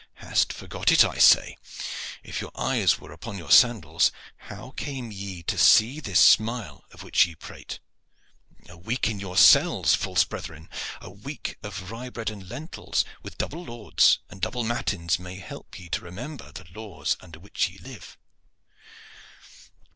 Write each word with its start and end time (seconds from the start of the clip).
Hast 0.15 0.51
forgot 0.51 0.91
it, 0.91 1.03
I 1.05 1.19
say? 1.19 1.57
If 2.23 2.41
your 2.41 2.49
eyes 2.55 2.97
were 2.99 3.11
upon 3.11 3.37
your 3.37 3.51
sandals, 3.51 4.11
how 4.49 4.71
came 4.71 5.11
ye 5.11 5.43
to 5.43 5.59
see 5.59 5.99
this 5.99 6.19
smile 6.19 6.83
of 6.91 7.03
which 7.03 7.27
ye 7.27 7.35
prate? 7.35 7.77
A 8.67 8.75
week 8.77 9.07
in 9.07 9.19
your 9.19 9.37
cells, 9.37 9.93
false 9.93 10.23
brethren, 10.23 10.71
a 11.01 11.11
week 11.11 11.59
of 11.61 11.91
rye 11.91 12.09
bread 12.09 12.31
and 12.31 12.49
lentils, 12.49 13.05
with 13.21 13.37
double 13.37 13.63
lauds 13.63 14.17
and 14.27 14.41
double 14.41 14.63
matins, 14.63 15.19
may 15.19 15.35
help 15.35 15.77
ye 15.77 15.87
to 15.89 16.01
remembrance 16.01 16.59
of 16.59 16.73
the 16.73 16.73
laws 16.79 17.15
under 17.19 17.39
which 17.39 17.69
ye 17.69 17.77
live." 17.77 18.17